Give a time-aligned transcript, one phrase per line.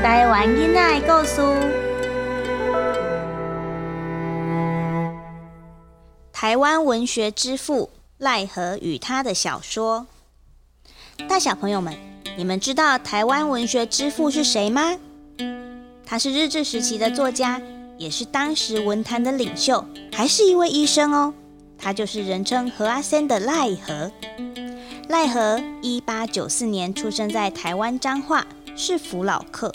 [0.00, 1.42] 台湾囡仔的故事。
[6.32, 10.06] 台湾文学之父赖和与他的小说。
[11.28, 11.96] 大小朋友们，
[12.36, 14.96] 你们知道台湾文学之父是谁吗？
[16.06, 17.60] 他是日治时期的作家，
[17.96, 21.34] 也是当时文坛的领袖，还是一位医生哦。
[21.76, 24.12] 他就是人称何阿仙的赖和。
[25.08, 28.46] 赖和一八九四年出生在台湾彰化，
[28.76, 29.72] 是福老客。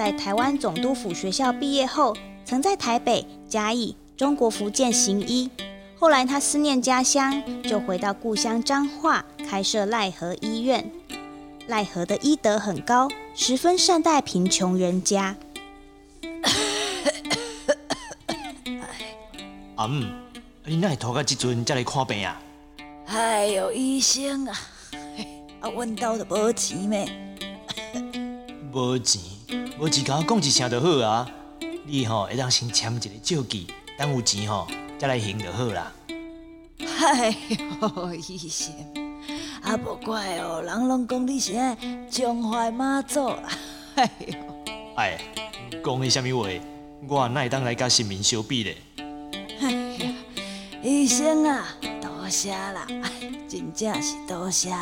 [0.00, 5.50] 在台湾总督府学校毕业后，曾在台北、嘉义、中国福建行医。
[5.98, 10.90] 后来他思念家乡，就回到故乡彰化，开设赖和医院。
[11.66, 15.36] 赖和的医德很高，十分善待贫穷人家。
[19.76, 20.06] 阿 姆，
[20.64, 22.40] 你哪会拖到这阵才来看病啊？
[23.04, 24.58] 哎呦，医生啊，
[25.60, 27.06] 啊，阮兜都无钱咩？
[28.72, 29.20] 无钱，
[29.80, 31.26] 无钱，甲讲一声就好啊。
[31.86, 35.90] 你吼会当先签一个借据，等有钱吼再来还就好啦。
[37.00, 37.34] 哎
[37.80, 38.74] 呦，医生，
[39.62, 41.74] 啊，无怪哦，人拢讲你是爱
[42.10, 43.26] 中华妈祖。
[43.94, 44.34] 哎呦，
[44.96, 45.18] 哎，
[45.82, 46.50] 讲的什么话？
[47.08, 48.76] 我哪会当来甲新民相比咧？
[49.62, 50.12] 哎呀，
[50.82, 51.64] 医生啊，
[52.02, 52.86] 多谢啦，
[53.48, 54.74] 真正是多谢。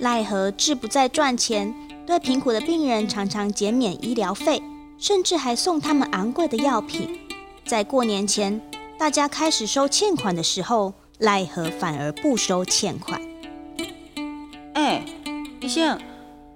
[0.00, 1.74] 奈何志不在赚钱，
[2.06, 4.62] 对贫苦的病人常常减免医疗费，
[4.98, 7.18] 甚至还送他们昂贵的药品。
[7.64, 8.60] 在过年前，
[8.98, 13.18] 大家开始收欠款的时候，奈何反而不收欠款。
[14.74, 15.02] 哎，
[15.60, 15.98] 医生，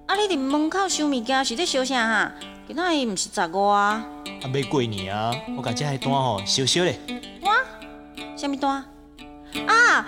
[0.05, 2.31] 啊，你伫门口收物件是咧收啥哈？
[2.67, 4.05] 今仔日毋是十五啊？
[4.43, 6.99] 啊，要过年啊，我甲这个单吼烧烧咧。
[7.43, 7.55] 单？
[8.37, 8.85] 什物单？
[9.65, 10.05] 啊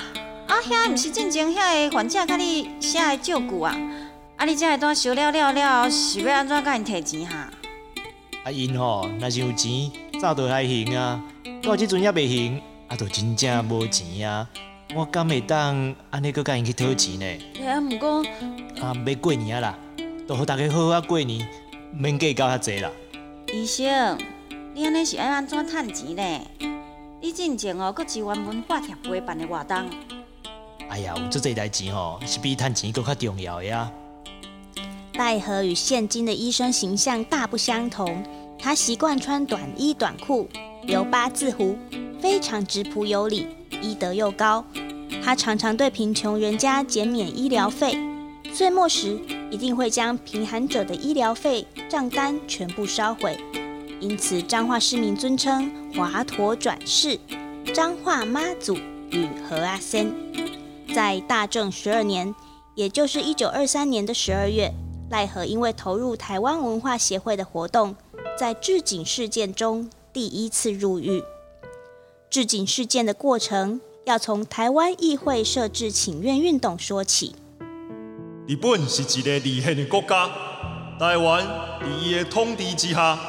[0.48, 3.76] 啊，遐毋是进前遐个患者甲你写的照顾啊？
[4.42, 7.48] 啊，你这个单收了了了，是要安怎甲因摕钱哈？
[8.44, 11.24] 啊，因吼若是有钱，早就来行啊。
[11.62, 14.50] 到即阵也未行，啊，就真正无钱啊。
[14.96, 17.68] 我敢会当安尼搁甲因去讨钱呢？
[17.68, 18.26] 啊，毋过
[18.82, 19.78] 啊，要过年啊啦，
[20.28, 21.48] 都互大家好好啊过年，
[21.94, 22.90] 免计较遐济啦。
[23.54, 24.18] 医生，
[24.74, 26.42] 你安尼是爱安怎趁钱呢？
[27.22, 29.88] 你进前哦，搁支援文化协会办的活动。
[30.90, 33.92] 哎呀，有这济代志吼，是比趁钱搁较重要的啊。
[35.22, 38.24] 奈何与现今的医生形象大不相同，
[38.58, 40.50] 他习惯穿短衣短裤，
[40.82, 41.78] 留八字胡，
[42.20, 43.46] 非常质朴有礼，
[43.84, 44.66] 医德又高。
[45.24, 47.96] 他常常对贫穷人家减免医疗费，
[48.52, 49.20] 岁末时
[49.52, 53.38] 一定会将贫寒者的医疗费账单全部烧毁。
[54.00, 57.20] 因此，彰化市民尊称华佗转世、
[57.76, 58.76] 彰化妈祖
[59.12, 60.12] 与何阿仙。
[60.96, 62.34] 在大正十二年，
[62.74, 64.74] 也就是一九二三年的十二月，
[65.12, 67.94] 赖和因为投入台湾文化协会的活动，
[68.40, 71.22] 在置警事件中第一次入狱。
[72.30, 77.36] 置警事件的过程要从台湾议会设置请愿运动说起。
[78.48, 80.30] 日本是一个离宪的国家，
[80.98, 81.46] 台湾
[81.82, 83.20] 在伊的统治之下，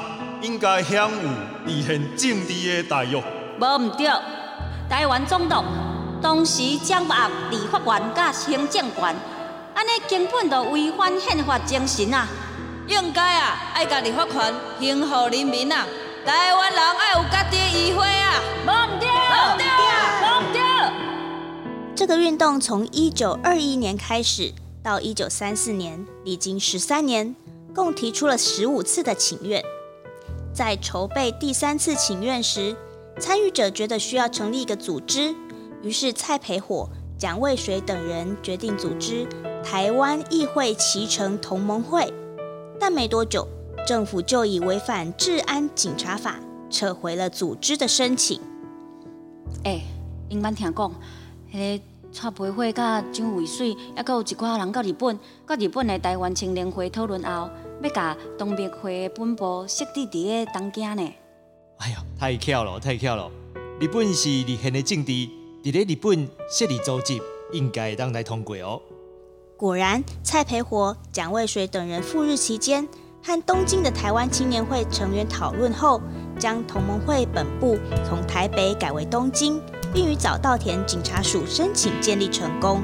[0.41, 1.29] 应该享有
[1.67, 3.17] 离宪政治的待遇。
[3.59, 4.07] 无毋对，
[4.89, 5.57] 台湾总督
[6.23, 7.15] 当时掌握
[7.51, 9.17] 立法权甲行政权，
[9.83, 12.29] 安尼根本就违反宪法精神啊！
[12.87, 15.85] 应该啊，爱家己发权行予人民啊！
[16.25, 18.41] 台湾人爱有家己的议会啊！
[18.65, 19.67] 无毋对，无毋对，
[20.23, 20.63] 无毋对。
[21.97, 24.53] 这个运动从一九二一年开始，
[24.85, 27.35] 到一九三四年，历经十三年，
[27.75, 29.61] 共提出了十五次的请愿。
[30.55, 32.77] 在筹备第三次请愿时，
[33.19, 35.35] 参与者觉得需要成立一个组织，
[35.83, 36.89] 于是蔡培火、
[37.19, 39.27] 蒋渭水等人决定组织
[39.65, 42.13] 台湾议会骑乘同盟会。
[42.81, 43.47] 但没多久，
[43.87, 48.41] 政府就以违反治安警察法撤回了组织的申请。
[49.65, 49.83] 诶，
[50.29, 50.93] 因捌听讲，
[51.53, 57.49] 迄个蔡培火甲蒋渭水，还阁有一寡人到日本，到日本的台湾青年会讨论后，
[57.83, 61.13] 要甲东北会的本部设置伫咧东京呢。
[61.79, 63.31] 哎呀，太巧了，太巧了！
[63.81, 65.13] 日本是立宪的政治，
[65.63, 67.21] 伫咧日本设立组织，
[67.53, 68.81] 应该会当来通过哦。
[69.63, 72.89] 果然，蔡培火、蒋渭水等人赴日期间，
[73.23, 76.03] 和东京的台湾青年会成员讨论后，
[76.37, 79.63] 将同盟会本部从台北改为东京，
[79.95, 82.83] 并与早稻田警察署申请建立成功。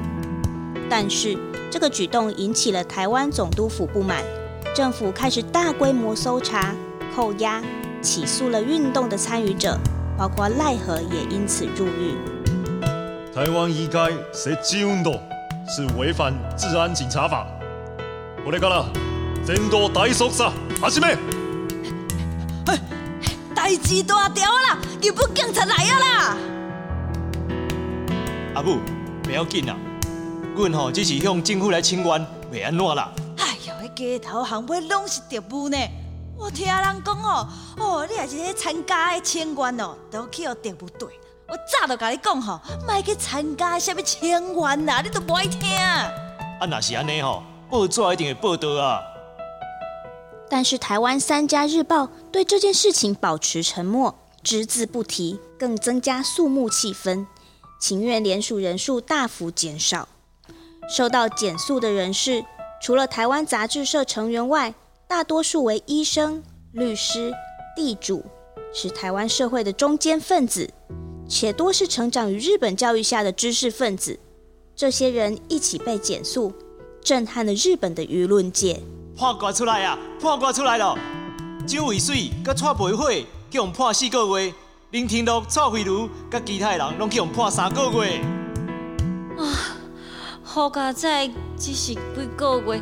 [0.89, 1.37] 但是，
[1.69, 4.23] 这个举动引起了台湾总督府不满，
[4.73, 6.73] 政府开始大规模搜查、
[7.13, 7.61] 扣押、
[8.01, 9.77] 起诉了运动的参与者，
[10.17, 12.15] 包括赖和也因此入狱。
[13.35, 15.19] 台湾医该设计运动
[15.69, 17.45] 是违反治安警察法。
[18.43, 18.91] 我来讲了，
[19.45, 20.51] 真多大叔杀，
[20.81, 21.07] 阿什么？
[23.53, 26.37] 代志大条啦，日本警察来啊啦！
[28.55, 28.79] 阿母，
[29.21, 29.75] 不要紧啦，
[30.55, 33.11] 阮吼只是向政府来请愿，袂安怎啦。
[33.37, 35.77] 哎呦，迄街头巷尾拢是特务呢。
[36.35, 41.09] 我听人讲哦，哦，你也是咧参加的请愿哦，都去互特务队。
[41.51, 45.75] 我早就甲你讲吼，莫去参加什么请愿啦，你都无爱听。
[45.75, 46.11] 啊，
[46.69, 49.01] 若是安尼吼，报纸一定会报道啊。
[50.47, 57.25] 但是台湾三家日报对这件事情保持沉默，只字不提，更增加肃穆气氛，
[57.79, 60.07] 请愿联署人数大幅减少。
[60.87, 62.43] 受到减速的人士，
[62.81, 64.73] 除了台湾杂志社成员外，
[65.07, 67.33] 大多数为医生、律师、
[67.75, 68.25] 地主，
[68.73, 70.71] 是台湾社会的中间分子，
[71.29, 74.17] 且多是成长于日本教育下的知识分子。
[74.75, 76.51] 这些人一起被减速，
[77.01, 78.81] 震撼了日本的舆论界。
[79.15, 79.99] 判决出来啊！
[80.19, 80.97] 判决出来了，
[81.67, 84.53] 周伟水甲蔡培火去互判四个月，
[84.91, 88.21] 林天禄、蔡慧茹甲其他人拢去互判三个月。
[89.37, 89.77] 啊，
[90.41, 91.27] 好佳仔
[91.57, 91.99] 只是几
[92.37, 92.81] 个月，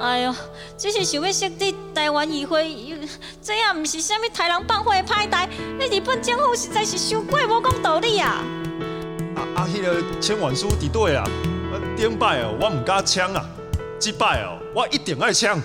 [0.00, 0.34] 哎哟，
[0.78, 2.98] 只是想要设立台湾议会，
[3.42, 5.46] 这也毋是啥物台人放火的歹代，
[5.78, 8.42] 你日本政府实在是伤过无讲道理啊！
[9.36, 13.44] 啊啊，迄个签完书伫对啦，啊，顶摆哦，我毋敢抢啊，
[13.98, 15.60] 即摆哦，我一定爱抢。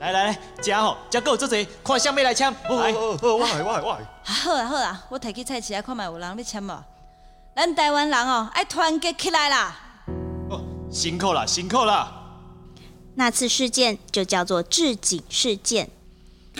[0.00, 2.52] 来来来，食吼，食够做侪，看啥物来签。
[2.52, 3.98] 来，好，好，我来，我来，我来。
[4.24, 6.84] 好啊好啊，我摕去菜市啊，看卖有人要签无。
[7.54, 9.76] 咱台湾人哦，爱团结起来啦！
[10.50, 10.60] 哦，
[10.90, 12.24] 辛苦啦，辛苦啦。
[13.18, 15.88] 那次事件就叫做置景事件。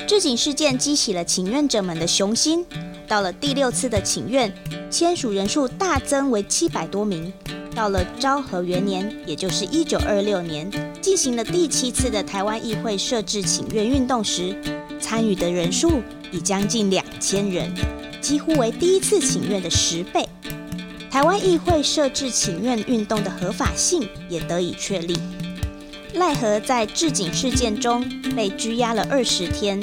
[0.07, 2.65] 置景事件激起了请愿者们的雄心。
[3.07, 4.53] 到了第六次的请愿，
[4.91, 7.33] 签署人数大增为七百多名。
[7.75, 10.71] 到了昭和元年，也就是一九二六年，
[11.03, 14.59] 进行了第七次的台湾议会设置请愿运动时，
[14.99, 16.01] 参与的人数
[16.33, 17.71] 已将近两千人，
[18.23, 20.27] 几乎为第一次请愿的十倍。
[21.11, 25.19] 台湾议会设置请愿运动的合法性也得以确立。
[26.17, 28.03] 赖何在置景事件中
[28.35, 29.79] 被拘押了二十天，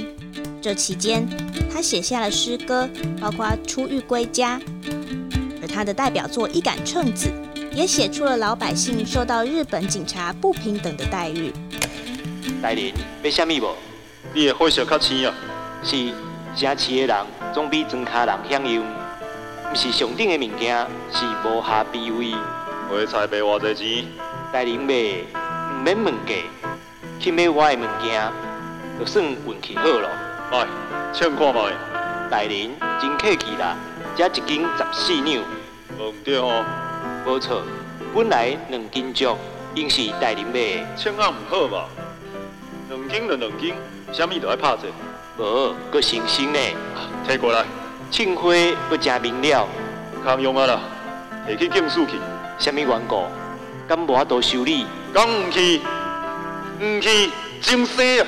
[0.59, 1.27] 这期间
[1.71, 2.89] 他写下了诗歌，
[3.21, 4.59] 包括出狱归家，
[5.61, 7.29] 而他的代表作《一杆秤子》
[7.71, 11.53] 也写出了老百姓受到日本警察不平等的待遇。
[12.63, 12.91] 大人，
[13.21, 13.75] 要什么无？
[14.33, 15.35] 你的火烧较青啊？
[15.83, 16.11] 是
[16.55, 17.15] 城市的人
[17.53, 18.83] 总比庄卡人享用，
[19.71, 20.75] 毋是上顶的物件，
[21.11, 22.31] 是无下卑微。
[22.89, 24.05] 花菜卖偌济钱？
[24.51, 25.42] 大人买，毋
[25.83, 26.33] 免问价，
[27.19, 28.31] 去买我的物件，
[28.97, 30.09] 就算运气好咯。
[30.49, 30.65] 来，
[31.11, 31.73] 称看卖。
[32.31, 32.71] 大人
[33.01, 33.75] 真客气啦，
[34.15, 35.43] 这一斤十四两，
[35.99, 36.63] 无毋对哦。
[37.25, 37.63] 无错，
[38.15, 39.37] 本来两斤足，
[39.75, 40.85] 应是大人买的。
[40.95, 41.89] 称啊毋好吧？
[42.87, 43.75] 两斤就两斤，
[44.13, 44.87] 啥物都爱拍折。
[45.37, 46.59] 无，搁新鲜呢。
[47.27, 47.65] 摕过来。
[48.09, 48.53] 庆花
[48.89, 49.67] 搁正明了，
[50.23, 50.79] 康用啊啦，
[51.45, 52.13] 摕去警署去。
[52.57, 53.25] 啥物缘故？
[53.85, 54.85] 敢无法度修理？
[55.13, 55.79] 讲毋去，
[56.79, 57.29] 毋去，
[57.61, 58.25] 真生啊！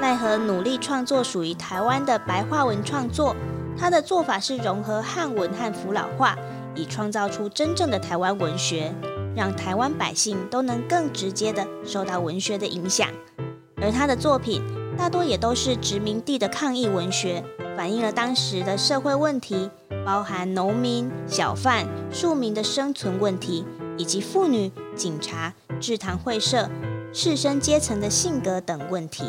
[0.00, 3.36] 奈何努力创作属于台湾的白话文创作，
[3.78, 6.36] 他的做法是融合汉文和福老话，
[6.74, 8.92] 以创造出真正的台湾文学，
[9.36, 13.08] 让台湾百姓都能更直接的受到文学的影响。
[13.80, 14.60] 而他的作品
[14.98, 17.44] 大多也都是殖民地的抗议文学，
[17.76, 19.70] 反映了当时的社会问题，
[20.04, 23.64] 包含农民、小贩、庶民的生存问题，
[23.96, 26.68] 以及妇女、警察、制糖会社、
[27.12, 29.24] 士绅阶层的性格等问题。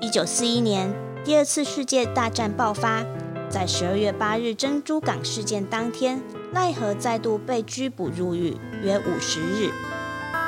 [0.00, 3.04] 一九四一年，第二次世界大战爆发，
[3.50, 6.22] 在十二月八日珍珠港事件当天，
[6.52, 9.70] 奈何再度被拘捕入狱，约五十日。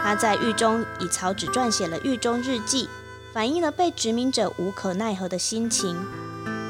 [0.02, 2.88] 他在狱中以草纸撰写了狱中日记，
[3.34, 5.94] 反映了被殖民者无可奈何的心情。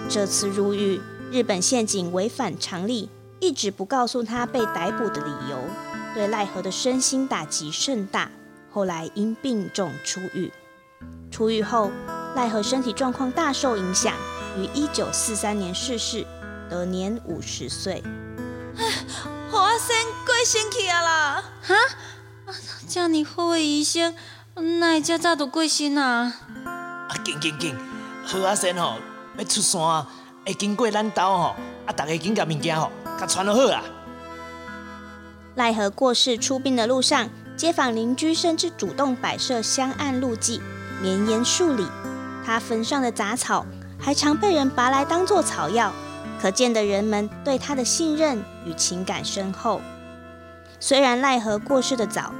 [0.08, 5.56] 这次入狱，日本宪警违反常例，一直不告诉他被逮捕的理由，
[6.14, 8.30] 对奈何的身心打击甚大。
[8.72, 10.52] 后来因病重出狱。
[11.30, 11.90] 出狱后，
[12.36, 14.14] 奈何身体状况大受影响，
[14.56, 16.26] 于一九四三年逝世，
[16.68, 18.02] 得年五十岁。
[19.50, 21.44] 好啊，先过身去啊啦！
[21.62, 21.74] 哈，
[22.88, 24.14] 遮尔好的医生，
[24.54, 26.32] 哪会遮早就过身啊？
[26.64, 27.76] 啊，紧紧紧，
[28.24, 28.96] 好啊，先吼，
[29.36, 30.06] 要出山，
[30.46, 33.82] 会经过咱兜吼，啊，大家紧甲物件吼，甲传落好啊。
[35.54, 40.60] 奈何过世出殡的路上，街坊邻居甚至主动摆设香案路祭，
[41.02, 41.86] 绵延数里。
[42.44, 43.66] 他坟上的杂草
[43.98, 45.92] 还常被人拔来当作草药，
[46.40, 49.80] 可见的人们对他的信任与情感深厚。
[50.78, 52.32] 虽然奈何过世的早，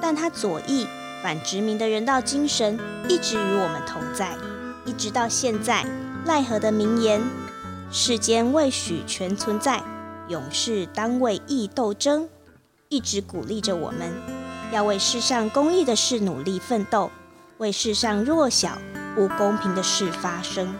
[0.00, 0.86] 但他左翼
[1.22, 2.78] 反殖民的人道精神
[3.08, 4.36] 一直与我们同在，
[4.84, 5.84] 一直到现在。
[6.24, 7.22] 奈何的名言
[7.92, 9.82] ：“世间未许全存在，
[10.28, 12.28] 永世当为义斗争。”
[12.90, 14.10] 一直鼓励着我们，
[14.72, 17.10] 要为世上公益的事努力奋斗，
[17.58, 18.78] 为世上弱小、
[19.14, 20.74] 不公平的事发声。